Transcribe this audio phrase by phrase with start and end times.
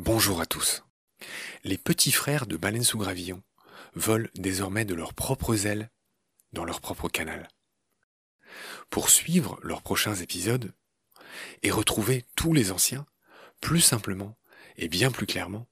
[0.00, 0.84] Bonjour à tous.
[1.64, 3.42] Les petits frères de baleines sous gravillon
[3.94, 5.90] volent désormais de leurs propres ailes
[6.52, 7.48] dans leur propre canal.
[8.90, 10.72] Pour suivre leurs prochains épisodes
[11.64, 13.06] et retrouver tous les anciens,
[13.60, 14.38] plus simplement
[14.76, 15.66] et bien plus clairement,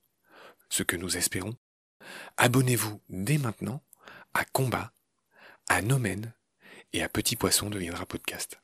[0.70, 1.56] ce que nous espérons,
[2.36, 3.80] abonnez-vous dès maintenant
[4.34, 4.92] à Combat,
[5.68, 6.34] à Nomen
[6.92, 8.60] et à Petit Poisson deviendra podcast.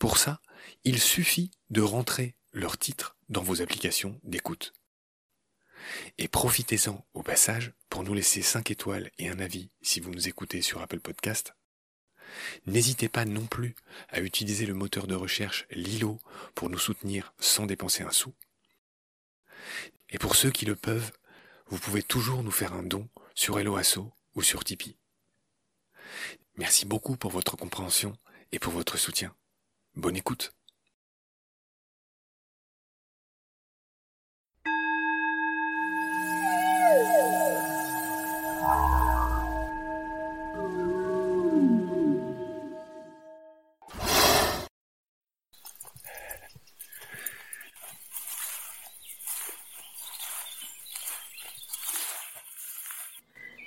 [0.00, 0.42] Pour ça,
[0.82, 4.72] il suffit de rentrer leur titre dans vos applications d'écoute.
[6.18, 10.28] Et profitez-en au passage pour nous laisser 5 étoiles et un avis si vous nous
[10.28, 11.54] écoutez sur Apple Podcast.
[12.66, 13.74] N'hésitez pas non plus
[14.08, 16.18] à utiliser le moteur de recherche Lilo
[16.54, 18.34] pour nous soutenir sans dépenser un sou.
[20.10, 21.12] Et pour ceux qui le peuvent,
[21.66, 24.98] vous pouvez toujours nous faire un don sur Helloasso ou sur Tipeee.
[26.56, 28.16] Merci beaucoup pour votre compréhension
[28.52, 29.34] et pour votre soutien.
[29.94, 30.54] Bonne écoute.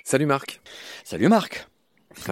[0.08, 0.60] Salut Marc.
[1.02, 1.66] Salut Marc.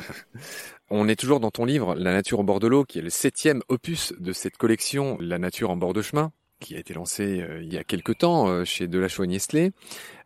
[0.90, 3.10] On est toujours dans ton livre La nature au bord de l'eau, qui est le
[3.10, 7.42] septième opus de cette collection La nature en bord de chemin, qui a été lancée
[7.42, 9.72] euh, il y a quelque temps euh, chez Delachaux et Niestlé.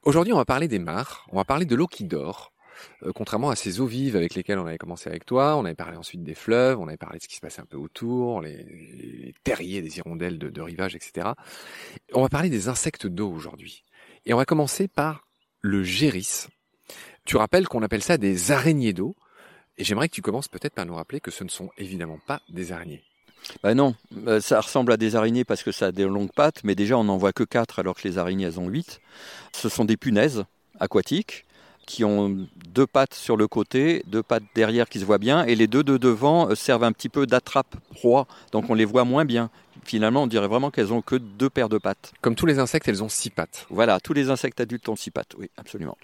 [0.02, 2.52] Aujourd'hui, on va parler des mares, on va parler de l'eau qui dort.
[3.02, 5.74] Euh, contrairement à ces eaux vives avec lesquelles on avait commencé avec toi, on avait
[5.74, 8.42] parlé ensuite des fleuves, on avait parlé de ce qui se passait un peu autour,
[8.42, 11.28] les, les terriers des hirondelles de, de rivage, etc.
[12.12, 13.84] On va parler des insectes d'eau aujourd'hui.
[14.26, 15.24] Et on va commencer par
[15.62, 16.46] le géris,
[17.28, 19.14] tu rappelles qu'on appelle ça des araignées d'eau.
[19.76, 22.40] Et j'aimerais que tu commences peut-être par nous rappeler que ce ne sont évidemment pas
[22.48, 23.02] des araignées.
[23.62, 23.94] Ben non,
[24.40, 27.04] ça ressemble à des araignées parce que ça a des longues pattes, mais déjà on
[27.04, 29.00] n'en voit que 4 alors que les araignées elles ont 8.
[29.52, 30.44] Ce sont des punaises
[30.80, 31.44] aquatiques
[31.86, 35.54] qui ont deux pattes sur le côté, deux pattes derrière qui se voient bien, et
[35.54, 39.50] les deux de devant servent un petit peu d'attrape-proie, donc on les voit moins bien.
[39.84, 42.12] Finalement, on dirait vraiment qu'elles ont que deux paires de pattes.
[42.20, 43.66] Comme tous les insectes, elles ont six pattes.
[43.70, 45.96] Voilà, tous les insectes adultes ont six pattes, oui, absolument.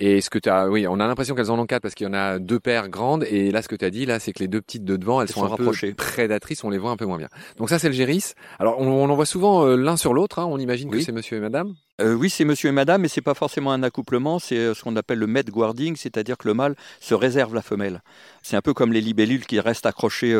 [0.00, 2.06] Et ce que tu as, oui, on a l'impression qu'elles en ont quatre parce qu'il
[2.06, 3.24] y en a deux paires grandes.
[3.24, 5.20] Et là, ce que tu as dit, là, c'est que les deux petites de devant,
[5.20, 7.28] elles, sont, un peu prédatrices, on les voit un peu moins bien.
[7.56, 8.34] Donc ça, c'est le géris.
[8.60, 10.38] Alors, on, en voit souvent euh, l'un sur l'autre.
[10.38, 10.46] Hein.
[10.48, 11.74] On imagine que c'est monsieur et madame.
[12.00, 14.38] Euh, oui, c'est monsieur et madame, mais c'est pas forcément un accouplement.
[14.38, 17.62] C'est euh, ce qu'on appelle le med guarding, c'est-à-dire que le mâle se réserve la
[17.62, 18.00] femelle.
[18.42, 20.36] C'est un peu comme les libellules qui restent accrochées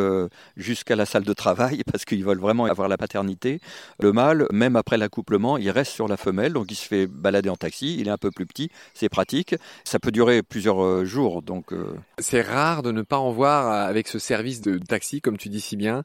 [0.56, 3.60] jusqu'à la salle de travail parce qu'ils veulent vraiment avoir la paternité.
[4.00, 7.48] Le mâle, même après l'accouplement, il reste sur la femelle, donc il se fait balader
[7.48, 7.96] en taxi.
[7.98, 9.54] Il est un peu plus petit, c'est pratique.
[9.84, 11.72] Ça peut durer plusieurs euh, jours, donc.
[11.72, 11.94] Euh.
[12.18, 15.48] C'est rare de ne pas en voir euh, avec ce service de taxi, comme tu
[15.48, 16.04] dis si bien.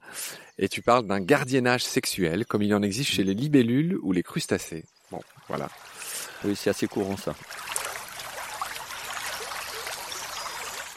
[0.59, 4.23] Et tu parles d'un gardiennage sexuel, comme il en existe chez les libellules ou les
[4.23, 4.85] crustacés.
[5.11, 5.67] Bon, voilà.
[6.43, 7.33] Oui, c'est assez courant ça.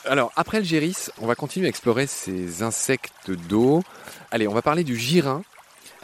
[0.05, 3.83] Alors, après le géris, on va continuer à explorer ces insectes d'eau.
[4.31, 5.43] Allez, on va parler du girin.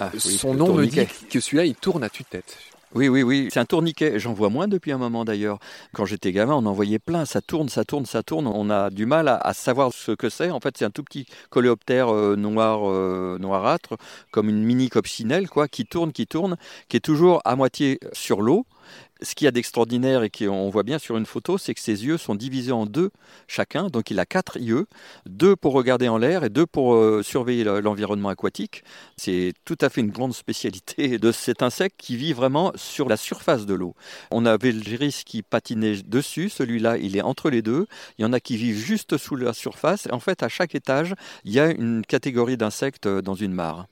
[0.02, 2.56] Ah, Son nom me dit que celui-là, il tourne à tue-tête.
[2.94, 3.48] Oui, oui, oui.
[3.50, 4.18] C'est un tourniquet.
[4.18, 5.58] J'en vois moins depuis un moment d'ailleurs.
[5.94, 7.24] Quand j'étais gamin, on en voyait plein.
[7.24, 8.46] Ça tourne, ça tourne, ça tourne.
[8.46, 10.50] On a du mal à, savoir ce que c'est.
[10.50, 13.96] En fait, c'est un tout petit coléoptère euh, noir, euh, noirâtre,
[14.30, 16.56] comme une mini coccinelle, quoi, qui tourne, qui tourne,
[16.88, 18.66] qui est toujours à moitié sur l'eau
[19.20, 22.04] ce qu'il y a d'extraordinaire et qu'on voit bien sur une photo, c'est que ses
[22.04, 23.10] yeux sont divisés en deux
[23.46, 23.88] chacun.
[23.88, 24.86] Donc il a quatre yeux,
[25.26, 28.84] deux pour regarder en l'air et deux pour euh, surveiller l'environnement aquatique.
[29.16, 33.16] C'est tout à fait une grande spécialité de cet insecte qui vit vraiment sur la
[33.16, 33.94] surface de l'eau.
[34.30, 34.82] On avait le
[35.24, 37.86] qui patinait dessus, celui-là il est entre les deux.
[38.18, 40.06] Il y en a qui vivent juste sous la surface.
[40.10, 41.14] En fait, à chaque étage,
[41.44, 43.86] il y a une catégorie d'insectes dans une mare.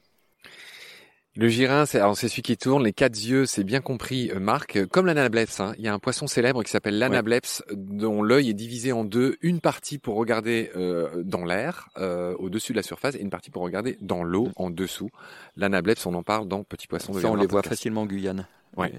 [1.36, 4.84] Le girin, c'est celui qui tourne, les quatre yeux, c'est bien compris, euh, Marc.
[4.86, 5.74] Comme l'anableps, hein.
[5.78, 9.36] il y a un poisson célèbre qui s'appelle l'anableps, dont l'œil est divisé en deux,
[9.40, 13.52] une partie pour regarder euh, dans l'air, euh, au-dessus de la surface, et une partie
[13.52, 15.08] pour regarder dans l'eau, en dessous.
[15.56, 18.48] L'anableps, on en parle dans Petit Poisson de Ça, on les voit facilement en Guyane.
[18.76, 18.92] Ouais.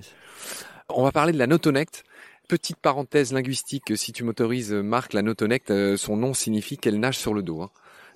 [0.87, 2.05] On va parler de la notonecte.
[2.47, 7.33] Petite parenthèse linguistique, si tu m'autorises, Marc, la notonecte, son nom signifie qu'elle nage sur
[7.33, 7.61] le dos.
[7.61, 7.69] Hein.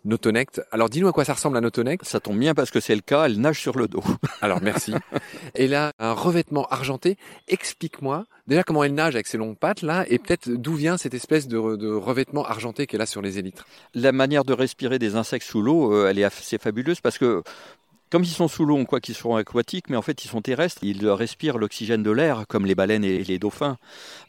[0.06, 0.62] Notonect.
[0.72, 2.06] Alors dis-nous à quoi ça ressemble la Notonect.
[2.06, 4.04] Ça tombe bien parce que c'est le cas, elle nage sur le dos.
[4.42, 4.94] Alors merci.
[5.56, 7.18] Et là, un revêtement argenté.
[7.48, 11.13] Explique-moi déjà comment elle nage avec ses longues pattes là et peut-être d'où vient cette
[11.13, 13.66] espèce de, revêtement argenté qu'elle a sur les élytres.
[13.94, 17.44] La manière de respirer des insectes sous l'eau, euh, elle est assez fabuleuse parce que
[18.12, 20.42] Comme ils sont sous l'eau, on croit qu'ils seront aquatiques, mais en fait ils sont
[20.42, 20.84] terrestres.
[20.84, 23.78] Ils respirent l'oxygène de l'air, comme les baleines et les dauphins.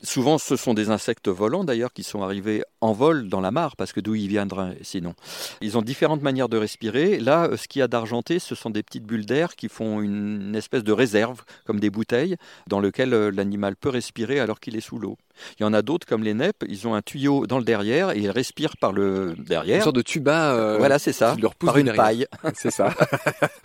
[0.02, 3.76] Souvent, ce sont des insectes volants d'ailleurs qui sont arrivés en vol dans la mare,
[3.76, 5.14] parce que d'où ils viendraient sinon.
[5.60, 7.20] Ils ont différentes manières de respirer.
[7.20, 10.54] Là, ce qu'il y a d'argenté, ce sont des petites bulles d'air qui font une
[10.54, 12.36] espèce de réserve, comme des bouteilles,
[12.66, 15.18] dans lequel euh, l'animal peut respirer alors qu'il est sous l'eau.
[15.58, 18.10] Il y en a d'autres comme les neppes, ils ont un tuyau dans le derrière
[18.10, 19.76] et ils respirent par le derrière.
[19.76, 20.54] Une sorte de tuba.
[20.54, 21.36] Euh, voilà, c'est ça.
[21.40, 22.26] Leur par une paille.
[22.54, 22.94] c'est ça.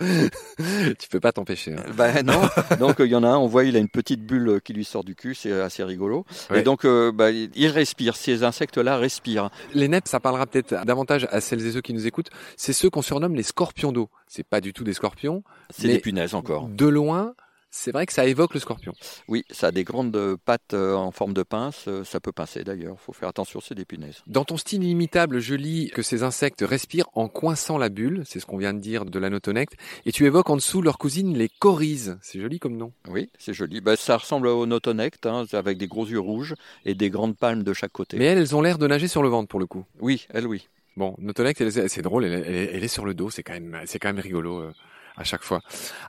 [0.00, 1.74] tu peux pas t'empêcher.
[1.74, 1.84] Hein.
[1.94, 2.40] Ben non.
[2.78, 4.84] Donc il y en a un, on voit, il a une petite bulle qui lui
[4.84, 6.24] sort du cul, c'est assez rigolo.
[6.54, 8.16] Et donc euh, bah, il respire.
[8.16, 9.50] Ces insectes-là respirent.
[9.74, 12.30] Les neppes, ça parlera peut-être davantage à celles et ceux qui nous écoutent.
[12.56, 14.08] C'est ceux qu'on surnomme les scorpions d'eau.
[14.26, 15.42] C'est pas du tout des scorpions.
[15.70, 16.68] C'est des punaises encore.
[16.68, 17.34] De loin,
[17.72, 18.92] c'est vrai que ça évoque le scorpion.
[19.28, 22.64] Oui, ça a des grandes pattes euh, en forme de pince, euh, ça peut pincer
[22.64, 24.22] d'ailleurs, il faut faire attention, c'est des punaises.
[24.26, 28.40] Dans ton style inimitable, je lis que ces insectes respirent en coinçant la bulle, c'est
[28.40, 29.74] ce qu'on vient de dire de l'anotonecte,
[30.04, 32.92] et tu évoques en dessous leur cousine les coryses, c'est joli comme nom.
[33.08, 36.54] Oui, c'est joli, bah, ça ressemble au notonecte, hein, avec des gros yeux rouges
[36.84, 38.18] et des grandes palmes de chaque côté.
[38.18, 39.84] Mais elles, elles ont l'air de nager sur le ventre pour le coup.
[39.98, 40.68] Oui, elles oui.
[40.98, 44.12] Bon, notonecte, c'est drôle, elle, elle, est sur le dos, c'est quand même, c'est quand
[44.12, 44.72] même rigolo.
[45.18, 45.60] Euh à chaque fois.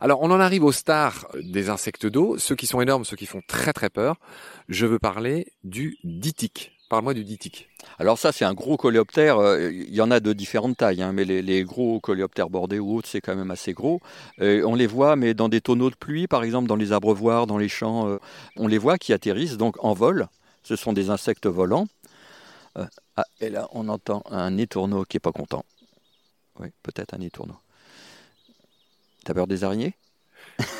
[0.01, 3.25] Alors on en arrive aux stars des insectes d'eau, ceux qui sont énormes, ceux qui
[3.25, 4.17] font très très peur.
[4.69, 6.71] Je veux parler du ditique.
[6.89, 7.69] Parle-moi du ditique.
[7.97, 9.37] Alors ça, c'est un gros coléoptère.
[9.37, 12.97] Euh, il y en a de différentes tailles, hein, mais les, gros coléoptères bordés ou
[12.97, 13.99] autres, c'est quand même assez gros.
[14.39, 17.57] on les voit, mais dans des tonneaux de pluie, par exemple, dans les abreuvoirs, dans
[17.57, 18.19] les champs, euh,
[18.57, 20.27] on les voit qui atterrissent donc en vol.
[20.63, 21.87] Ce sont des insectes volants.
[22.77, 22.85] Euh,
[23.15, 25.65] ah, et là, on entend un étourneau qui est pas content.
[26.59, 27.55] Oui, peut-être un étourneau.
[29.23, 29.95] T'as peur des araignées?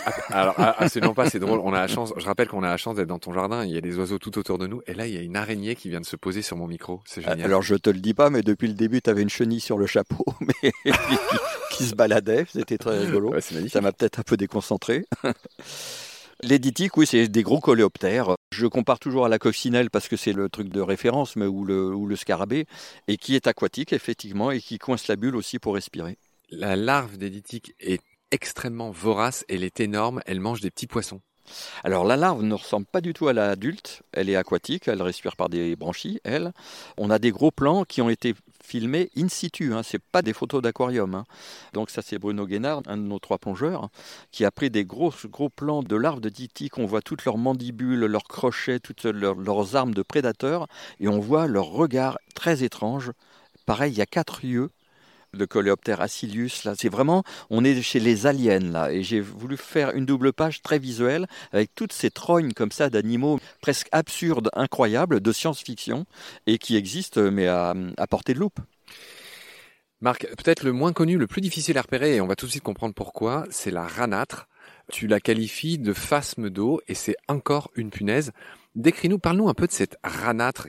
[0.05, 1.59] Ah, alors, ah, absolument pas, c'est drôle.
[1.59, 3.65] On a la chance, je rappelle qu'on a la chance d'être dans ton jardin.
[3.65, 4.81] Il y a des oiseaux tout autour de nous.
[4.87, 7.01] Et là, il y a une araignée qui vient de se poser sur mon micro.
[7.05, 7.41] C'est génial.
[7.41, 9.77] Alors, je te le dis pas, mais depuis le début, tu avais une chenille sur
[9.77, 10.71] le chapeau, mais
[11.71, 12.45] qui, se baladait.
[12.51, 13.33] C'était très rigolo.
[13.39, 15.05] Ça m'a peut-être un peu déconcentré.
[16.41, 18.35] Les ditiques, oui, c'est des gros coléoptères.
[18.51, 21.63] Je compare toujours à la coccinelle parce que c'est le truc de référence, mais ou
[21.63, 22.65] le, ou le scarabée,
[23.07, 26.17] et qui est aquatique, effectivement, et qui coince la bulle aussi pour respirer.
[26.49, 28.01] La larve des ditiques est
[28.33, 31.21] extrêmement vorace, elle est énorme, elle mange des petits poissons.
[31.83, 35.35] Alors la larve ne ressemble pas du tout à l'adulte, elle est aquatique, elle respire
[35.35, 36.51] par des branchies, elle.
[36.97, 38.33] On a des gros plans qui ont été
[38.63, 41.13] filmés in situ, hein, c'est pas des photos d'aquarium.
[41.13, 41.25] Hein.
[41.73, 43.89] Donc ça c'est Bruno Guénard, un de nos trois plongeurs,
[44.31, 47.37] qui a pris des gros, gros plans de larves de ditique, on voit toutes leurs
[47.37, 50.65] mandibules, leurs crochets, toutes leurs armes de prédateurs,
[50.99, 53.11] et on voit leur regard très étrange.
[53.67, 54.71] Pareil, il y a quatre yeux
[55.33, 56.63] le coléoptère acilius.
[56.63, 60.33] Là, c'est vraiment, on est chez les aliens là, et j'ai voulu faire une double
[60.33, 66.05] page très visuelle avec toutes ces trognes comme ça d'animaux presque absurdes, incroyables, de science-fiction
[66.47, 68.59] et qui existent mais à, à portée de loupe.
[70.01, 72.51] Marc, peut-être le moins connu, le plus difficile à repérer, et on va tout de
[72.51, 74.49] suite comprendre pourquoi, c'est la ranâtre.
[74.91, 78.31] Tu la qualifies de phasme d'eau et c'est encore une punaise.
[78.75, 80.67] Décris-nous, parle-nous un peu de cette ranâtre.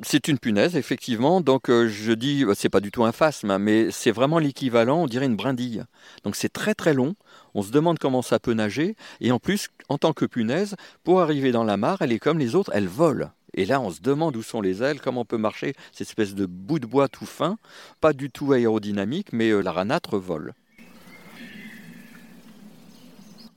[0.00, 1.42] C'est une punaise, effectivement.
[1.42, 4.38] Donc euh, je dis, euh, c'est pas du tout un phasme, hein, mais c'est vraiment
[4.38, 5.84] l'équivalent, on dirait une brindille.
[6.24, 7.14] Donc c'est très très long.
[7.54, 8.96] On se demande comment ça peut nager.
[9.20, 12.38] Et en plus, en tant que punaise, pour arriver dans la mare, elle est comme
[12.38, 13.30] les autres, elle vole.
[13.54, 16.34] Et là, on se demande où sont les ailes, comment on peut marcher cette espèce
[16.34, 17.58] de bout de bois tout fin,
[18.00, 20.54] pas du tout aérodynamique, mais euh, la ranâtre vole.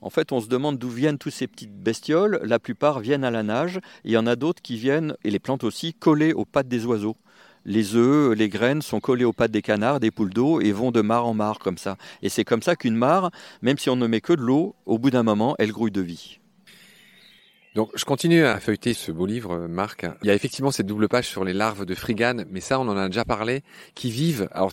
[0.00, 2.40] En fait, on se demande d'où viennent tous ces petites bestioles.
[2.44, 3.80] La plupart viennent à la nage.
[4.04, 6.84] il y en a d'autres qui viennent, et les plantes aussi, collées aux pattes des
[6.86, 7.16] oiseaux.
[7.64, 10.92] Les œufs, les graines sont collées aux pattes des canards, des poules d'eau, et vont
[10.92, 11.96] de mare en mare comme ça.
[12.22, 13.30] Et c'est comme ça qu'une mare,
[13.62, 16.00] même si on ne met que de l'eau, au bout d'un moment, elle grouille de
[16.00, 16.38] vie.
[17.76, 20.06] Donc, je continue à feuilleter ce beau livre, Marc.
[20.22, 22.88] Il y a effectivement cette double page sur les larves de frigane, mais ça, on
[22.88, 23.62] en a déjà parlé,
[23.94, 24.72] qui vivent, alors,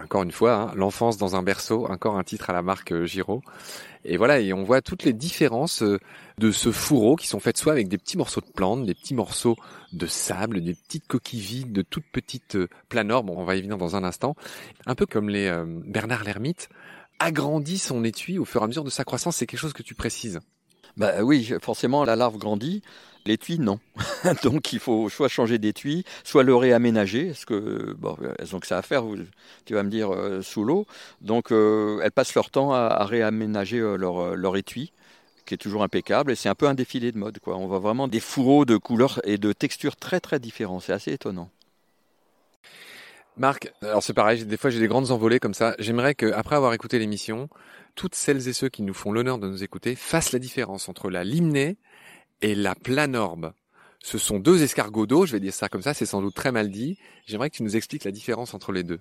[0.00, 3.06] encore une fois, hein, l'enfance dans un berceau, encore un titre à la marque euh,
[3.06, 3.42] Giraud.
[4.04, 5.98] Et voilà, et on voit toutes les différences euh,
[6.38, 9.14] de ce fourreau qui sont faites soit avec des petits morceaux de plantes, des petits
[9.14, 9.56] morceaux
[9.92, 13.62] de sable, des petites coquilles vides, de toutes petites euh, planorbes, bon, on va y
[13.62, 14.36] venir dans un instant,
[14.86, 15.52] un peu comme les
[15.86, 16.68] Bernard l'ermite,
[17.18, 19.82] agrandit son étui au fur et à mesure de sa croissance, c'est quelque chose que
[19.82, 20.38] tu précises.
[20.96, 22.82] Bah oui, forcément, la larve grandit.
[23.26, 23.80] L'étui, non.
[24.42, 28.66] Donc il faut soit changer d'étui, soit le réaménager, parce que bon, elles ont que
[28.66, 29.04] ça à faire,
[29.64, 30.86] tu vas me dire, euh, sous l'eau.
[31.22, 34.92] Donc euh, elles passent leur temps à, réaménager euh, leur, leur, étui,
[35.46, 37.38] qui est toujours impeccable, et c'est un peu un défilé de mode.
[37.46, 41.12] On voit vraiment des fourreaux de couleurs et de textures très très différents, c'est assez
[41.12, 41.48] étonnant.
[43.36, 45.74] Marc, alors c'est pareil, des fois j'ai des grandes envolées comme ça.
[45.78, 47.48] J'aimerais qu'après avoir écouté l'émission,
[47.94, 51.10] toutes celles et ceux qui nous font l'honneur de nous écouter fassent la différence entre
[51.10, 51.76] la limnée
[52.42, 53.52] et la planorbe.
[54.00, 56.52] Ce sont deux escargots d'eau, je vais dire ça comme ça, c'est sans doute très
[56.52, 56.98] mal dit.
[57.26, 59.00] J'aimerais que tu nous expliques la différence entre les deux.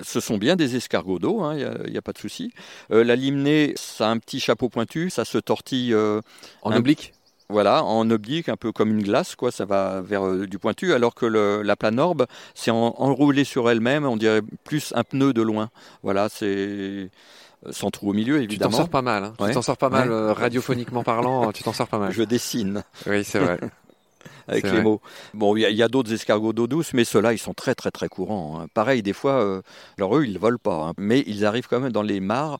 [0.00, 2.52] Ce sont bien des escargots d'eau, il hein, n'y a, a, pas de souci.
[2.92, 6.20] Euh, la limnée, ça a un petit chapeau pointu, ça se tortille euh,
[6.62, 7.14] en oblique.
[7.50, 9.50] Voilà, en oblique, un peu comme une glace, quoi.
[9.50, 13.70] Ça va vers euh, du pointu, alors que le, la planorbe, c'est en, enroulé sur
[13.70, 14.04] elle-même.
[14.04, 15.70] On dirait plus un pneu de loin.
[16.02, 17.10] Voilà, c'est
[17.70, 18.70] sans trou au milieu, évidemment.
[18.70, 19.24] Tu t'en sors pas mal.
[19.24, 19.32] Hein.
[19.38, 21.52] Tu t'en sors pas mal, radiophoniquement parlant.
[21.52, 22.12] tu t'en sors pas mal.
[22.18, 22.84] Je dessine.
[23.06, 23.58] Oui, c'est vrai.
[24.48, 25.00] avec les mots.
[25.34, 28.08] Bon, il y a, d'autres escargots d'eau douce, mais ceux-là, ils sont très très très
[28.08, 28.60] courants.
[28.60, 28.66] Hein.
[28.74, 29.62] Pareil, des fois, euh,
[29.98, 32.58] alors eux, ils ne volent pas, hein, mais ils arrivent quand même dans les mares.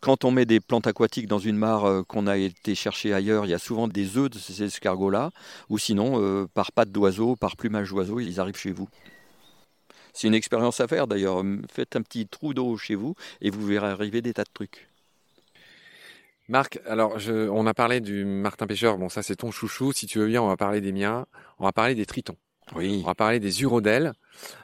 [0.00, 3.44] Quand on met des plantes aquatiques dans une mare euh, qu'on a été chercher ailleurs,
[3.46, 5.30] il y a souvent des œufs de ces escargots-là,
[5.68, 8.88] ou sinon, euh, par pattes d'oiseau, par plumage d'oiseau, ils arrivent chez vous.
[10.16, 11.42] C'est une expérience à faire d'ailleurs.
[11.70, 14.88] Faites un petit trou d'eau chez vous et vous verrez arriver des tas de trucs.
[16.48, 20.06] Marc, alors je, on a parlé du Martin Pêcheur, bon ça c'est ton chouchou, si
[20.06, 21.26] tu veux bien on va parler des miens,
[21.58, 22.36] on va parler des tritons.
[22.74, 23.00] Oui.
[23.02, 24.14] On va parler des urodèles.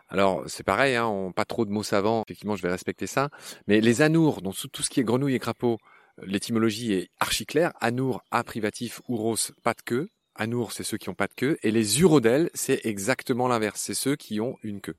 [0.08, 3.28] Alors c'est pareil, hein, on, pas trop de mots savants, effectivement je vais respecter ça,
[3.66, 5.76] mais les anours, donc tout ce qui est grenouille et crapaud,
[6.22, 11.10] l'étymologie est archi claire, anour, a privatif, ouros, pas de queue, anour c'est ceux qui
[11.10, 14.80] ont pas de queue, et les urodèles c'est exactement l'inverse, c'est ceux qui ont une
[14.80, 14.96] queue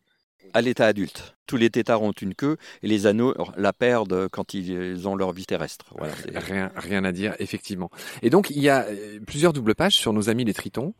[0.53, 1.35] à l'état adulte.
[1.47, 5.31] Tous les têtards ont une queue et les anneaux la perdent quand ils ont leur
[5.31, 5.85] vie terrestre.
[6.33, 7.89] rien, rien à dire, effectivement.
[8.21, 10.93] Et donc, il y a euh, plusieurs doubles pages sur nos amis les tritons.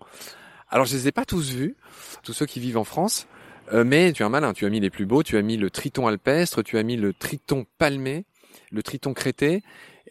[0.69, 1.75] Alors, je les ai pas tous vus,
[2.23, 3.27] tous ceux qui vivent en France,
[3.71, 5.57] euh, mais tu es un malin, tu as mis les plus beaux, tu as mis
[5.57, 8.25] le triton alpestre, tu as mis le triton palmé,
[8.71, 9.61] le triton crété,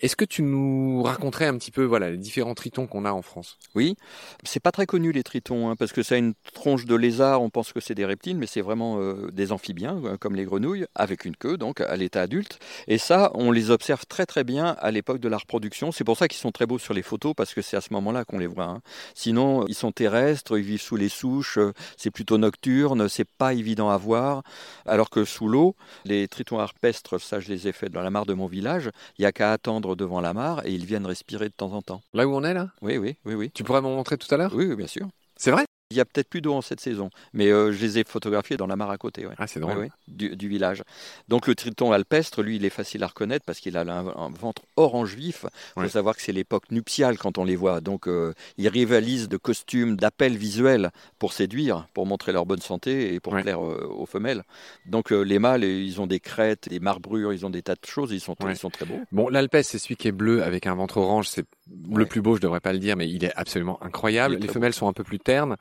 [0.01, 3.21] est-ce que tu nous raconterais un petit peu voilà les différents tritons qu'on a en
[3.21, 3.59] France?
[3.75, 3.97] Oui,
[4.43, 7.43] c'est pas très connu les tritons hein, parce que ça a une tronche de lézard,
[7.43, 10.45] on pense que c'est des reptiles, mais c'est vraiment euh, des amphibiens euh, comme les
[10.45, 12.59] grenouilles avec une queue donc à l'état adulte.
[12.89, 15.93] Et ça, on les observe très très bien à l'époque de la reproduction.
[15.93, 17.93] C'est pour ça qu'ils sont très beaux sur les photos parce que c'est à ce
[17.93, 18.65] moment-là qu'on les voit.
[18.65, 18.81] Hein.
[19.15, 23.53] Sinon, ils sont terrestres, ils vivent sous les souches, euh, c'est plutôt nocturne, c'est pas
[23.53, 24.43] évident à voir.
[24.87, 28.25] Alors que sous l'eau, les tritons arpestres, ça je les ai faits dans la mare
[28.25, 31.49] de mon village, il y a qu'à attendre devant la mare et ils viennent respirer
[31.49, 32.01] de temps en temps.
[32.15, 32.71] Là où on est là?
[32.81, 33.51] Oui, oui, oui, oui.
[33.53, 34.53] Tu pourrais m'en montrer tout à l'heure?
[34.55, 35.09] Oui, bien sûr.
[35.37, 35.65] C'est vrai?
[35.93, 38.57] Il y a peut-être plus d'eau en cette saison, mais euh, je les ai photographiés
[38.57, 39.27] dans la mare à côté.
[39.39, 39.89] Ah, c'est drôle.
[40.09, 40.83] du, village.
[41.29, 44.63] Donc le triton alpestre, lui, il est facile à reconnaître parce qu'il a un, ventre
[44.77, 45.47] orange vif.
[45.77, 47.81] Il faut savoir que c'est l'époque nuptiale quand on les voit.
[47.81, 53.15] Donc euh, ils rivalisent de costumes, d'appels visuels pour séduire, pour montrer leur bonne santé
[53.15, 54.43] et pour plaire euh, aux femelles.
[54.87, 58.13] Donc les mâles, ils ont des crêtes, des marbrures, ils ont des tas de choses.
[58.13, 59.01] Ils sont, ils sont très beaux.
[59.13, 61.29] Bon, l'alpestre, c'est celui qui est bleu avec un ventre orange.
[61.29, 61.45] C'est
[61.91, 64.37] le plus beau, je devrais pas le dire, mais il est absolument incroyable.
[64.37, 65.57] les femelles sont un peu plus ternes.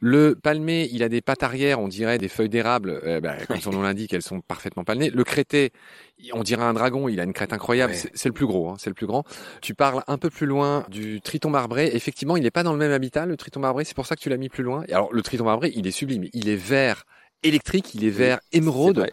[0.00, 3.00] Le palmé, il a des pattes arrière, on dirait des feuilles d'érable.
[3.04, 5.10] Euh, bah, comme son nom l'indique, elles sont parfaitement palmées.
[5.10, 5.72] Le crété,
[6.32, 7.08] on dirait un dragon.
[7.08, 7.94] Il a une crête incroyable.
[7.94, 9.24] C'est le plus gros, hein, c'est le plus grand.
[9.60, 11.90] Tu parles un peu plus loin du triton marbré.
[11.94, 13.84] Effectivement, il n'est pas dans le même habitat, le triton marbré.
[13.84, 14.84] C'est pour ça que tu l'as mis plus loin.
[14.88, 16.26] Et alors, le triton marbré, il est sublime.
[16.32, 17.04] Il est vert
[17.44, 19.06] électrique, il est vert émeraude,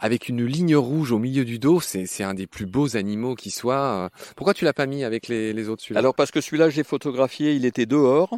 [0.00, 1.80] avec une ligne rouge au milieu du dos.
[1.80, 4.10] C'est un des plus beaux animaux qui soit.
[4.36, 7.54] Pourquoi tu l'as pas mis avec les, les autres Alors parce que celui-là, j'ai photographié,
[7.54, 8.36] il était dehors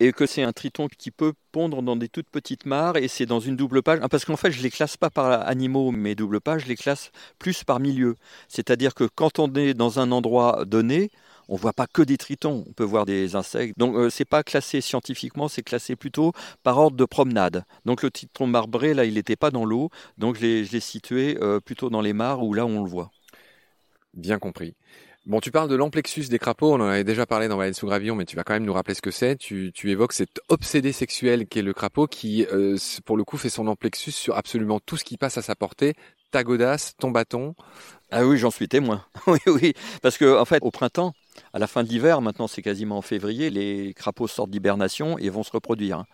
[0.00, 3.26] et que c'est un triton qui peut pondre dans des toutes petites mares et c'est
[3.26, 3.98] dans une double page.
[4.02, 6.76] Ah, parce qu'en fait, je les classe pas par animaux, mes doubles pages, je les
[6.76, 8.16] classe plus par milieu.
[8.48, 11.10] C'est-à-dire que quand on est dans un endroit donné,
[11.48, 13.78] on voit pas que des tritons, on peut voir des insectes.
[13.78, 17.64] Donc euh, c'est pas classé scientifiquement, c'est classé plutôt par ordre de promenade.
[17.86, 21.60] Donc le triton marbré là, il n'était pas dans l'eau, donc je l'ai situé euh,
[21.60, 23.10] plutôt dans les mares où là on le voit.
[24.14, 24.74] Bien compris.
[25.28, 27.86] Bon, tu parles de l'amplexus des crapauds, on en avait déjà parlé dans Baleine sous
[27.86, 29.36] mais tu vas quand même nous rappeler ce que c'est.
[29.36, 33.50] Tu, tu évoques cet obsédé sexuel qu'est le crapaud qui, euh, pour le coup, fait
[33.50, 35.92] son amplexus sur absolument tout ce qui passe à sa portée.
[36.30, 37.54] Ta godasse, ton bâton.
[38.10, 39.04] Ah oui, j'en suis témoin.
[39.26, 41.12] oui, oui, parce que en fait, au printemps,
[41.52, 45.28] à la fin de l'hiver, maintenant c'est quasiment en février, les crapauds sortent d'hibernation et
[45.30, 46.04] vont se reproduire.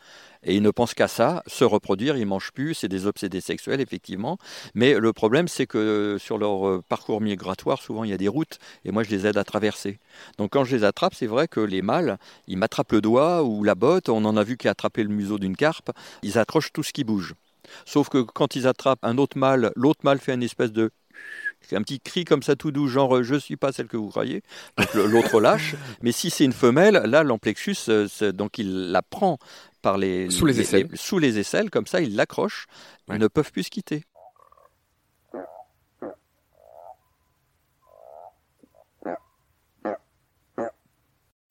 [0.47, 3.81] Et ils ne pensent qu'à ça, se reproduire, ils mangent plus, c'est des obsédés sexuels
[3.81, 4.39] effectivement.
[4.75, 8.29] Mais le problème c'est que sur leur euh, parcours migratoire, souvent il y a des
[8.29, 9.99] routes et moi je les aide à traverser.
[10.39, 13.65] Donc quand je les attrape, c'est vrai que les mâles, ils m'attrapent le doigt ou
[13.65, 15.91] la botte, on en a vu qui a attrapé le museau d'une carpe,
[16.23, 17.35] ils accrochent tout ce qui bouge.
[17.87, 20.91] Sauf que quand ils attrapent un autre mâle, l'autre mâle fait une espèce de
[21.73, 24.43] un petit cri comme ça tout doux, genre je suis pas celle que vous croyez.
[24.95, 25.75] L'autre lâche.
[26.03, 29.39] Mais si c'est une femelle, là l'amplexus, euh, donc il la prend
[29.83, 32.67] par les sous les, aisselles, sous les aisselles, comme ça ils l'accrochent.
[33.09, 34.05] Ils ne peuvent plus se quitter.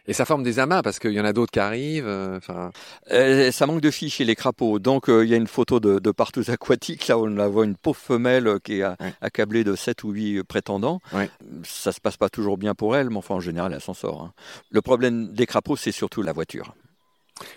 [0.05, 2.07] Et ça forme des amas parce qu'il y en a d'autres qui arrivent.
[2.07, 2.72] Euh, enfin.
[3.12, 4.79] Euh, ça manque de filles chez les crapauds.
[4.79, 7.07] Donc euh, il y a une photo de, de partout aquatiques.
[7.07, 8.86] Là, on la voit une pauvre femelle qui est
[9.22, 11.00] accablée de 7 ou 8 prétendants.
[11.13, 11.29] Ouais.
[11.63, 14.22] Ça se passe pas toujours bien pour elle, mais enfin en général, elle s'en sort.
[14.24, 14.33] Hein.
[14.72, 16.74] Le problème des crapauds, c'est surtout la voiture.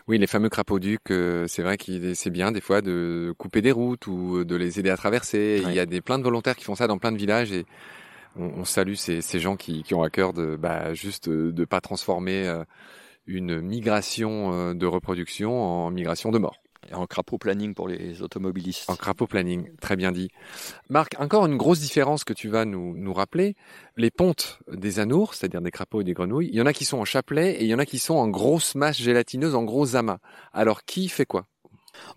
[0.08, 3.60] Oui, les fameux crapauds ducs, euh, c'est vrai qu'il c'est bien des fois de couper
[3.60, 5.62] des routes ou de les aider à traverser.
[5.64, 7.66] Il y a des plein de volontaires qui font ça dans plein de villages et
[8.36, 11.64] on, on salue ces, ces gens qui, qui, ont à cœur de bah, juste de
[11.64, 12.64] pas transformer euh,
[13.26, 16.60] une migration euh, de reproduction en migration de mort.
[16.88, 18.88] Et en crapaud planning pour les automobilistes.
[18.88, 20.28] En crapaud planning, très bien dit.
[20.88, 23.56] Marc, encore une grosse différence que tu vas nous, nous rappeler.
[23.96, 26.84] Les pontes des anours, c'est-à-dire des crapauds et des grenouilles, il y en a qui
[26.84, 29.64] sont en chapelet et il y en a qui sont en grosses masses gélatineuses, en
[29.64, 30.18] gros amas.
[30.52, 31.46] Alors qui fait quoi?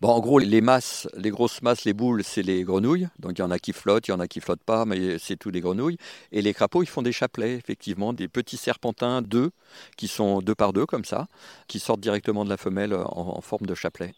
[0.01, 3.07] Bon, en gros, les masses, les grosses masses, les boules, c'est les grenouilles.
[3.19, 5.17] Donc il y en a qui flottent, il y en a qui flottent pas, mais
[5.19, 5.97] c'est tous les grenouilles.
[6.31, 9.51] Et les crapauds, ils font des chapelets, effectivement, des petits serpentins d'œufs
[9.97, 11.27] qui sont deux par deux comme ça,
[11.67, 14.13] qui sortent directement de la femelle en, en forme de chapelet.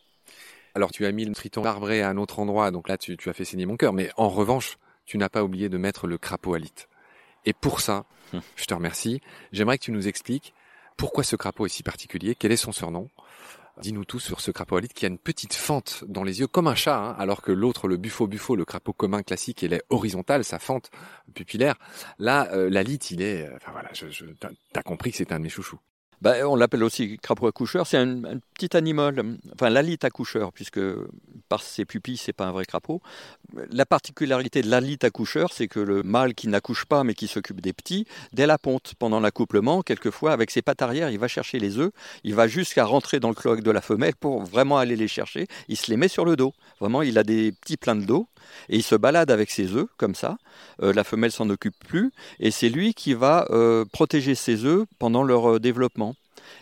[0.74, 3.30] Alors tu as mis le triton arbré à un autre endroit, donc là tu, tu
[3.30, 3.94] as fait saigner mon cœur.
[3.94, 6.88] Mais en revanche, tu n'as pas oublié de mettre le crapaud alite.
[7.46, 8.42] Et pour ça, hum.
[8.56, 9.22] je te remercie.
[9.52, 10.54] J'aimerais que tu nous expliques
[10.98, 13.10] pourquoi ce crapaud est si particulier, quel est son surnom
[13.82, 16.68] Dis-nous tout sur ce crapaud alite qui a une petite fente dans les yeux, comme
[16.68, 19.84] un chat, hein, alors que l'autre, le buffo buffo, le crapaud commun classique, il est
[19.90, 20.92] horizontal, sa fente
[21.34, 21.76] pupillaire.
[22.20, 23.48] Là, euh, l'alite, il est...
[23.48, 24.06] Euh, enfin voilà, je,
[24.72, 25.80] t'as compris que c'est un de chouchous.
[26.22, 27.88] Bah, on l'appelle aussi crapaud accoucheur.
[27.88, 28.22] C'est un,
[28.54, 30.80] petit animal, enfin l'alite accoucheur, puisque
[31.50, 33.02] par ses pupilles, c'est pas un vrai crapaud.
[33.72, 37.60] La particularité de l'alite accoucheur, c'est que le mâle qui n'accouche pas, mais qui s'occupe
[37.60, 41.58] des petits, dès la ponte, pendant l'accouplement, quelquefois, avec ses pattes arrière, il va chercher
[41.58, 41.92] les œufs.
[42.24, 45.48] Il va jusqu'à rentrer dans le cloaque de la femelle pour vraiment aller les chercher.
[45.70, 46.54] Il se les met sur le dos.
[46.80, 48.28] Vraiment, il a des petits pleins de dos
[48.70, 50.38] et il se balade avec ses œufs comme ça.
[50.82, 54.86] Euh, la femelle s'en occupe plus et c'est lui qui va euh, protéger ses œufs
[55.00, 55.60] pendant leur euh,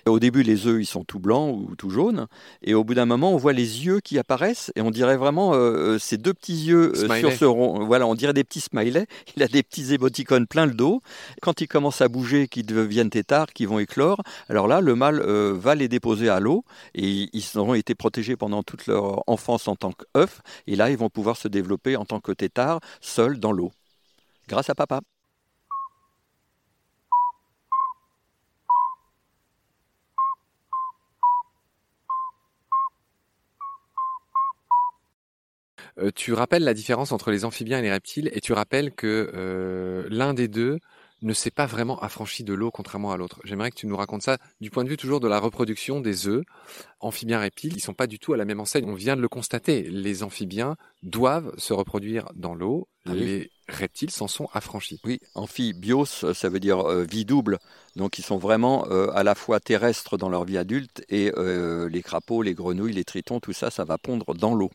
[0.05, 2.27] Au début, les œufs, ils sont tout blancs ou tout jaunes.
[2.63, 4.71] Et au bout d'un moment, on voit les yeux qui apparaissent.
[4.75, 7.85] Et on dirait vraiment euh, ces deux petits yeux euh, sur ce rond.
[7.85, 9.05] Voilà, on dirait des petits smileys.
[9.35, 11.01] Il a des petits émoticônes plein le dos.
[11.41, 15.21] Quand ils commencent à bouger, qu'ils deviennent têtards, qu'ils vont éclore, alors là, le mâle
[15.25, 16.63] euh, va les déposer à l'eau.
[16.95, 20.41] Et ils auront été protégés pendant toute leur enfance en tant qu'œufs.
[20.67, 23.71] Et là, ils vont pouvoir se développer en tant que têtards, seuls dans l'eau.
[24.47, 25.01] Grâce à papa.
[35.99, 39.31] Euh, tu rappelles la différence entre les amphibiens et les reptiles et tu rappelles que
[39.33, 40.79] euh, l'un des deux
[41.21, 43.39] ne s'est pas vraiment affranchi de l'eau contrairement à l'autre.
[43.43, 46.27] J'aimerais que tu nous racontes ça du point de vue toujours de la reproduction des
[46.27, 46.43] œufs.
[46.99, 48.85] Amphibiens reptiles, ils sont pas du tout à la même enseigne.
[48.87, 49.83] On vient de le constater.
[49.83, 52.87] Les amphibiens doivent se reproduire dans l'eau.
[53.05, 53.19] Ah oui.
[53.19, 54.99] Les reptiles s'en sont affranchis.
[55.03, 57.59] Oui, amphibios, ça veut dire euh, vie double.
[57.95, 61.89] Donc ils sont vraiment euh, à la fois terrestres dans leur vie adulte et euh,
[61.89, 64.71] les crapauds, les grenouilles, les tritons, tout ça, ça va pondre dans l'eau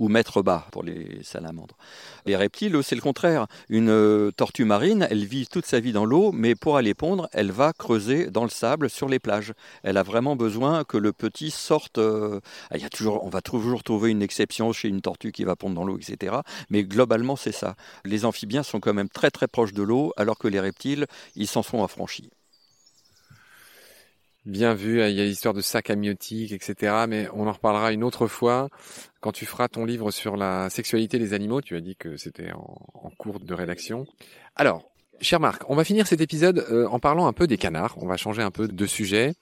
[0.00, 1.76] ou mettre bas pour les salamandres.
[2.24, 3.46] Les reptiles, c'est le contraire.
[3.68, 7.28] Une euh, tortue marine, elle vit toute sa vie dans l'eau, mais pour aller pondre,
[7.32, 9.52] elle va creuser dans le sable sur les plages.
[9.82, 11.98] Elle a vraiment besoin que le petit sorte.
[11.98, 12.40] Euh,
[12.74, 15.54] il y a toujours, on va toujours trouver une exception chez une tortue qui va
[15.54, 16.36] pondre dans l'eau, etc.
[16.70, 17.76] Mais globalement, c'est ça.
[18.06, 21.46] Les amphibiens sont quand même très très proches de l'eau, alors que les reptiles, ils
[21.46, 22.30] s'en sont affranchis.
[24.46, 27.04] Bien vu, il y a l'histoire de sac amniotique, etc.
[27.06, 28.70] Mais on en reparlera une autre fois.
[29.20, 32.50] Quand tu feras ton livre sur la sexualité des animaux, tu as dit que c'était
[32.52, 34.06] en, cours de rédaction.
[34.56, 37.96] Alors, cher Marc, on va finir cet épisode euh, en parlant un peu des canards.
[37.98, 39.34] On va changer un peu de sujet.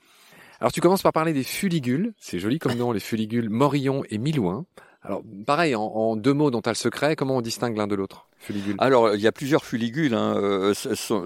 [0.61, 2.13] Alors tu commences par parler des fuligules.
[2.19, 4.67] C'est joli comme nom, les fuligules morillon et milouin.
[5.09, 7.94] Alors, pareil, en, deux mots dont tu as le secret, comment on distingue l'un de
[7.94, 8.27] l'autre.
[8.77, 10.12] Alors, il y a plusieurs fuligules.
[10.12, 10.73] Hein.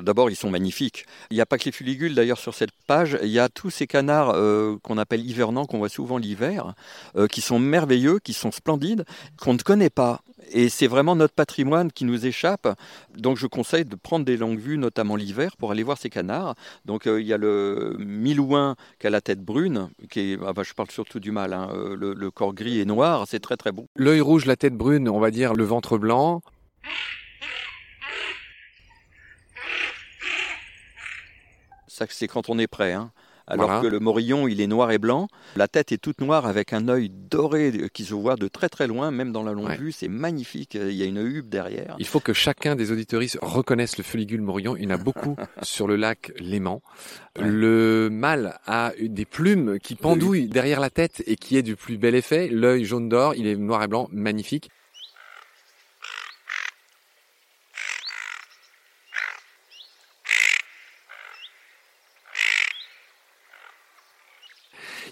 [0.03, 1.05] D'abord, ils sont magnifiques.
[1.31, 3.18] Il n'y a pas que les fuligules, d'ailleurs, sur cette page.
[3.23, 6.75] Il y a tous ces canards euh, qu'on appelle hivernants, qu'on voit souvent l'hiver,
[7.16, 9.05] euh, qui sont merveilleux, qui sont splendides,
[9.37, 10.23] qu'on ne connaît pas.
[10.53, 12.69] Et c'est vraiment notre patrimoine qui nous échappe.
[13.17, 16.55] Donc je conseille de prendre des longues vues, notamment l'hiver, pour aller voir ces canards.
[16.85, 20.53] Donc euh, il y a le milouin qui a la tête brune, qui est, ah
[20.53, 23.57] bah, je parle surtout du mâle, hein, le, le, corps gris et noir, c'est très
[23.57, 23.87] très beau.
[23.97, 26.43] L'œil rouge, la tête brune, on va dire le ventre blanc.
[31.88, 32.93] Ça c'est quand on est prêt.
[32.93, 33.11] Hein.
[33.46, 33.83] Alors voilà.
[33.83, 35.28] que le morillon, il est noir et blanc.
[35.57, 38.87] La tête est toute noire avec un œil doré qui se voit de très très
[38.87, 39.76] loin, même dans la longue ouais.
[39.76, 39.92] vue.
[39.92, 40.74] C'est magnifique.
[40.74, 41.96] Il y a une huppe derrière.
[41.98, 44.76] Il faut que chacun des auditoristes reconnaisse le fuligule morillon.
[44.76, 46.83] Il y en a beaucoup sur le lac Léman.
[47.38, 47.46] Ouais.
[47.46, 51.98] Le mâle a des plumes qui pendouillent derrière la tête et qui est du plus
[51.98, 52.48] bel effet.
[52.48, 54.70] L'œil jaune d'or, il est noir et blanc, magnifique.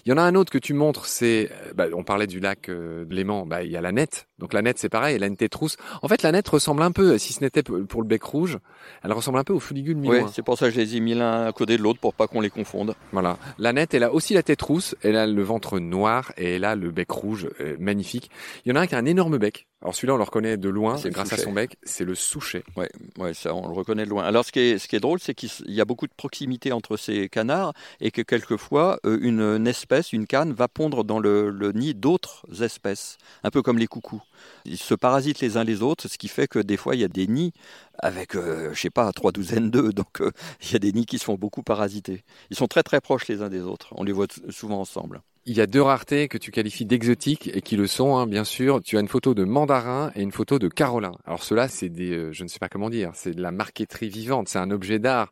[0.05, 2.69] Il y en a un autre que tu montres, c'est, bah, on parlait du lac
[2.69, 5.29] euh, Léman, bah, il y a la nette, Donc la nette c'est pareil, et la
[5.29, 5.77] tétrousse.
[6.01, 8.57] En fait la nette ressemble un peu, si ce n'était pour le bec rouge,
[9.03, 10.23] elle ressemble un peu au fuligule milouin.
[10.23, 12.13] Oui, c'est pour ça que je les ai mis l'un à côté de l'autre pour
[12.13, 12.95] pas qu'on les confonde.
[13.11, 13.37] Voilà.
[13.57, 16.65] La nette, elle a aussi la tête rousse, elle a le ventre noir et elle
[16.65, 18.29] a le bec rouge, euh, magnifique.
[18.65, 19.67] Il y en a un qui a un énorme bec.
[19.81, 22.63] Alors celui-là, on le reconnaît de loin, grâce à son bec, c'est le souchet.
[22.75, 24.23] Ouais, ouais, ça, on le reconnaît de loin.
[24.23, 26.71] Alors ce qui est, ce qui est drôle, c'est qu'il y a beaucoup de proximité
[26.71, 31.19] entre ces canards et que quelquefois, euh, une, une, espèce, une canne, va pondre dans
[31.19, 34.21] le, le nid d'autres espèces, un peu comme les coucous.
[34.65, 37.03] Ils se parasitent les uns les autres, ce qui fait que des fois, il y
[37.03, 37.53] a des nids
[37.99, 39.93] avec, euh, je sais pas, trois douzaines d'œufs.
[39.93, 42.23] Donc, euh, il y a des nids qui se font beaucoup parasiter.
[42.49, 43.93] Ils sont très très proches les uns des autres.
[43.97, 45.21] On les voit souvent ensemble.
[45.45, 48.43] Il y a deux raretés que tu qualifies d'exotiques et qui le sont, hein, bien
[48.43, 48.79] sûr.
[48.83, 51.13] Tu as une photo de mandarin et une photo de carolin.
[51.25, 54.09] Alors cela, c'est des, euh, je ne sais pas comment dire, c'est de la marqueterie
[54.09, 54.49] vivante.
[54.49, 55.31] C'est un objet d'art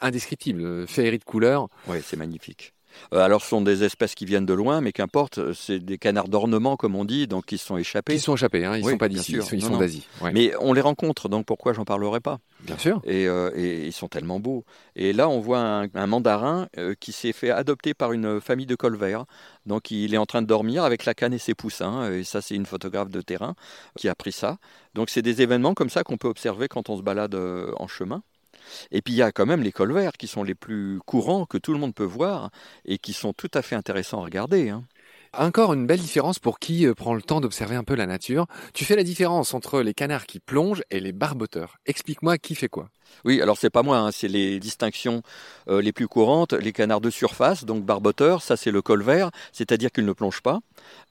[0.00, 1.68] indescriptible, euh, féerie de couleurs.
[1.88, 2.72] Oui, c'est magnifique.
[3.12, 5.98] Euh, alors, ce sont des espèces qui viennent de loin, mais qu'importe, euh, c'est des
[5.98, 8.14] canards d'ornement, comme on dit, donc ils sont échappés.
[8.14, 10.06] Ils sont échappés, hein, ils ne sont pas d'ici, ils sont, d'Asie.
[10.20, 10.32] Ouais.
[10.32, 12.38] Mais on les rencontre, donc pourquoi j'en parlerai pas?
[12.60, 13.00] Bien sûr.
[13.04, 14.64] Et, euh, et, ils sont tellement beaux.
[14.96, 18.66] Et là, on voit un, un mandarin euh, qui s'est fait adopter par une famille
[18.66, 19.24] de colverts.
[19.66, 22.12] Donc, il est en train de dormir avec la canne et ses poussins.
[22.12, 23.54] Et ça, c'est une photographe de terrain
[23.96, 24.58] qui a pris ça.
[24.94, 28.22] Donc, c'est des événements comme ça qu'on peut observer quand on se balade en chemin.
[28.90, 31.58] Et puis il y a quand même les colverts qui sont les plus courants que
[31.58, 32.50] tout le monde peut voir
[32.84, 34.70] et qui sont tout à fait intéressants à regarder.
[34.70, 34.84] Hein.
[35.32, 38.46] Encore une belle différence pour qui euh, prend le temps d'observer un peu la nature.
[38.74, 41.78] Tu fais la différence entre les canards qui plongent et les barboteurs.
[41.86, 42.90] Explique-moi qui fait quoi.
[43.24, 45.22] Oui, alors c'est pas moi, hein, c'est les distinctions
[45.68, 46.52] euh, les plus courantes.
[46.52, 50.60] Les canards de surface, donc barboteurs, ça c'est le colvert, c'est-à-dire qu'ils ne plongent pas.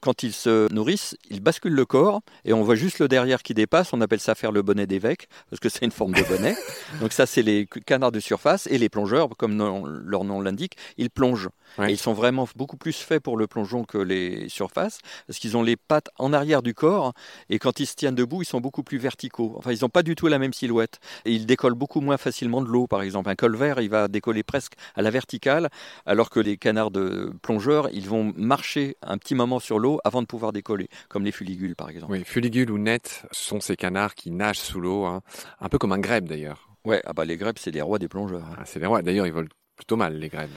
[0.00, 3.54] Quand ils se nourrissent, ils basculent le corps et on voit juste le derrière qui
[3.54, 3.92] dépasse.
[3.92, 6.56] On appelle ça faire le bonnet d'évêque parce que c'est une forme de bonnet.
[7.00, 10.76] donc ça c'est les canards de surface et les plongeurs, comme non, leur nom l'indique,
[10.96, 11.48] ils plongent.
[11.78, 11.90] Ouais.
[11.90, 15.56] Et ils sont vraiment beaucoup plus faits pour le plongeon que les surfaces parce qu'ils
[15.56, 17.12] ont les pattes en arrière du corps
[17.48, 19.54] et quand ils se tiennent debout, ils sont beaucoup plus verticaux.
[19.56, 22.18] Enfin, ils n'ont pas du tout la même silhouette et ils décollent beaucoup beaucoup moins
[22.18, 23.28] facilement de l'eau, par exemple.
[23.30, 25.70] Un colvert, il va décoller presque à la verticale,
[26.06, 30.22] alors que les canards de plongeurs, ils vont marcher un petit moment sur l'eau avant
[30.22, 32.12] de pouvoir décoller, comme les fuligules, par exemple.
[32.12, 35.22] Oui, fuligules ou nets sont ces canards qui nagent sous l'eau, hein.
[35.60, 36.68] un peu comme un grèbe d'ailleurs.
[36.84, 38.46] Ouais, ah bah les grèbes, c'est les rois des plongeurs.
[38.56, 39.02] Ah, c'est les rois.
[39.02, 40.50] D'ailleurs, ils volent plutôt mal les grèbes.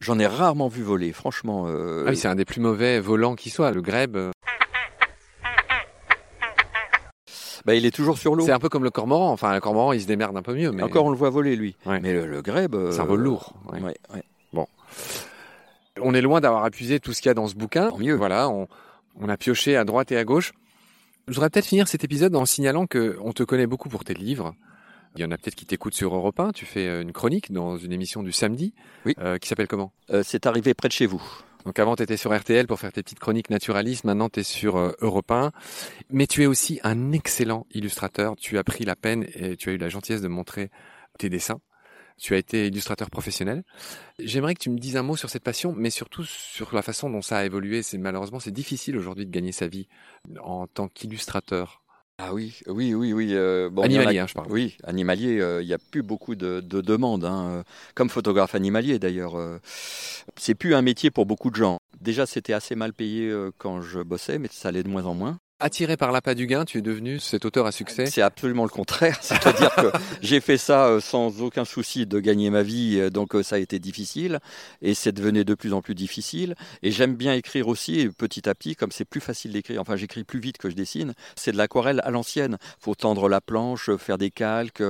[0.00, 1.66] J'en ai rarement vu voler, franchement.
[1.68, 2.02] Euh...
[2.08, 3.70] Ah oui, c'est un des plus mauvais volants qui soit.
[3.70, 4.18] Le grèbe.
[7.64, 8.44] Bah, il est toujours sur l'eau.
[8.44, 9.30] C'est un peu comme le cormoran.
[9.32, 10.72] Enfin, le cormoran, il se démerde un peu mieux.
[10.72, 10.82] Mais...
[10.82, 11.76] Encore, on le voit voler, lui.
[11.86, 12.00] Ouais.
[12.00, 12.74] Mais le, le grèbe.
[12.74, 12.92] Euh...
[12.92, 13.54] C'est un vol lourd.
[13.72, 13.80] Ouais.
[13.82, 14.66] Ouais, bon.
[16.00, 17.90] On est loin d'avoir épuisé tout ce qu'il y a dans ce bouquin.
[17.90, 18.14] Tant mieux.
[18.14, 18.68] Voilà, on,
[19.20, 20.52] on, a pioché à droite et à gauche.
[21.28, 24.14] Je voudrais peut-être finir cet épisode en signalant que on te connaît beaucoup pour tes
[24.14, 24.54] livres.
[25.16, 26.52] Il y en a peut-être qui t'écoutent sur Europe 1.
[26.52, 28.74] Tu fais euh, une chronique dans une émission du samedi.
[29.04, 29.14] Oui.
[29.18, 29.92] Euh, qui s'appelle comment?
[30.10, 31.22] Euh, C'est arrivé près de chez vous.
[31.64, 34.04] Donc avant, tu étais sur RTL pour faire tes petites chroniques naturalistes.
[34.04, 35.52] Maintenant, tu es sur euh, Europe 1.
[36.10, 38.36] Mais tu es aussi un excellent illustrateur.
[38.36, 40.70] Tu as pris la peine et tu as eu la gentillesse de montrer
[41.18, 41.60] tes dessins.
[42.18, 43.64] Tu as été illustrateur professionnel.
[44.18, 47.08] J'aimerais que tu me dises un mot sur cette passion, mais surtout sur la façon
[47.08, 47.82] dont ça a évolué.
[47.82, 49.88] C'est malheureusement, c'est difficile aujourd'hui de gagner sa vie
[50.42, 51.82] en tant qu'illustrateur.
[52.22, 53.30] Ah oui, oui, oui, oui.
[53.32, 54.48] Euh, bon, animalier, a, hein, je parle.
[54.50, 55.32] Oui, animalier.
[55.34, 59.38] Il euh, n'y a plus beaucoup de, de demandes, hein, comme photographe animalier d'ailleurs.
[59.38, 59.58] Euh,
[60.36, 61.78] c'est plus un métier pour beaucoup de gens.
[62.00, 65.14] Déjà, c'était assez mal payé euh, quand je bossais, mais ça allait de moins en
[65.14, 65.38] moins.
[65.62, 68.70] Attiré par l'appât du gain, tu es devenu cet auteur à succès C'est absolument le
[68.70, 69.18] contraire.
[69.22, 69.92] C'est-à-dire que
[70.22, 73.58] j'ai fait ça euh, sans aucun souci de gagner ma vie, euh, donc ça a
[73.58, 74.38] été difficile,
[74.80, 76.54] et c'est devenu de plus en plus difficile.
[76.82, 79.96] Et j'aime bien écrire aussi, et petit à petit, comme c'est plus facile d'écrire, enfin
[79.96, 82.56] j'écris plus vite que je dessine, c'est de l'aquarelle à l'ancienne.
[82.78, 84.82] faut tendre la planche, faire des calques,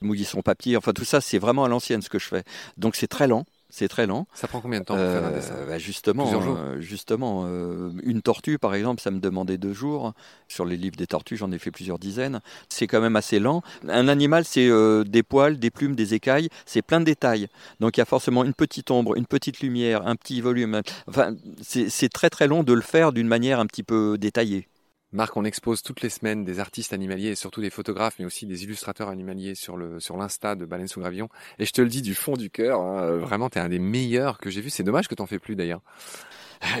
[0.00, 2.44] mouiller son papier, enfin tout ça c'est vraiment à l'ancienne ce que je fais.
[2.78, 3.44] Donc c'est très lent.
[3.76, 4.28] C'est très lent.
[4.34, 8.22] Ça prend combien de temps pour faire un dessin bah Justement, euh, justement euh, une
[8.22, 10.12] tortue, par exemple, ça me demandait deux jours.
[10.46, 12.40] Sur les livres des tortues, j'en ai fait plusieurs dizaines.
[12.68, 13.62] C'est quand même assez lent.
[13.88, 16.50] Un animal, c'est euh, des poils, des plumes, des écailles.
[16.66, 17.48] C'est plein de détails.
[17.80, 20.80] Donc il y a forcément une petite ombre, une petite lumière, un petit volume.
[21.08, 24.68] Enfin, c'est très très long de le faire d'une manière un petit peu détaillée.
[25.14, 28.46] Marc, on expose toutes les semaines des artistes animaliers et surtout des photographes, mais aussi
[28.46, 31.28] des illustrateurs animaliers sur le sur l'insta de Baleine sous Gravillon.
[31.60, 34.38] Et je te le dis du fond du cœur, hein, vraiment, t'es un des meilleurs
[34.38, 34.70] que j'ai vu.
[34.70, 35.82] C'est dommage que t'en fais plus d'ailleurs.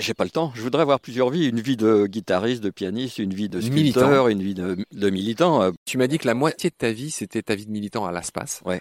[0.00, 0.50] J'ai pas le temps.
[0.54, 1.48] Je voudrais avoir plusieurs vies.
[1.48, 4.28] Une vie de guitariste, de pianiste, une vie de sculpteur, militant.
[4.28, 5.70] une vie de, de militant.
[5.84, 8.10] Tu m'as dit que la moitié de ta vie, c'était ta vie de militant à
[8.10, 8.62] l'ASPAS.
[8.64, 8.80] Ouais.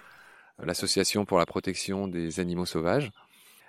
[0.64, 3.12] L'association pour la protection des animaux sauvages.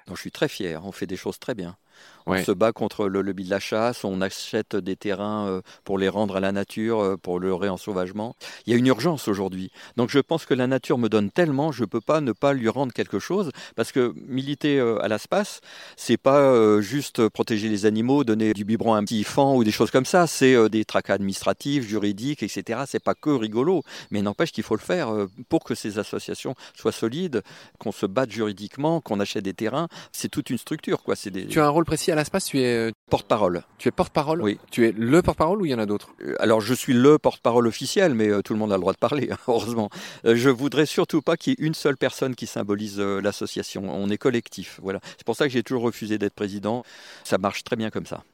[0.07, 0.85] Donc je suis très fier.
[0.85, 1.77] On fait des choses très bien.
[2.27, 2.43] On Ouais.
[2.43, 6.09] se bat contre le lobby de la chasse, on achète des terrains euh, pour les
[6.09, 8.35] rendre à la nature, euh, pour le réensauvagement.
[8.67, 9.71] Il y a une urgence aujourd'hui.
[9.99, 12.55] Donc je pense que la nature me donne tellement, je ne peux pas ne pas
[12.55, 15.61] lui rendre quelque chose, parce que militer euh, à l'espace,
[15.97, 19.71] c'est pas juste protéger les animaux, donner du biberon à un petit fan ou des
[19.71, 22.85] choses comme ça, c'est des tracas administratifs, juridiques, etc.
[22.87, 25.13] C'est pas que rigolo, mais n'empêche qu'il faut le faire
[25.51, 27.43] pour que ces associations soient solides,
[27.79, 29.89] qu'on se batte juridiquement, qu'on achète des terrains.
[30.13, 31.17] C'est toute une structure, quoi.
[31.17, 33.63] C'est des Tu as un rôle précis à l'espace, tu es, euh, porte-parole.
[33.79, 34.59] tu es porte-parole Oui.
[34.71, 36.15] Tu es le porte-parole ou il y en a d'autres?
[36.23, 38.93] Euh, Alors, je suis le porte-parole officiel, mais euh, tout le monde a le droit
[38.93, 39.91] de parler, hein, heureusement.
[40.25, 43.85] Je voudrais surtout pas qu'il y ait une seule personne qui symbolise l'association.
[43.89, 45.01] On est collectif, voilà.
[45.17, 46.85] C'est pour ça que j'ai toujours refusé d'être président.
[47.25, 48.25] Ça marche très bien comme ça.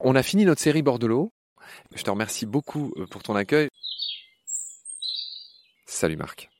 [0.00, 1.32] On a fini notre série Bordelot.
[1.94, 3.68] Je te remercie beaucoup pour ton accueil.
[5.86, 6.50] Salut Marc.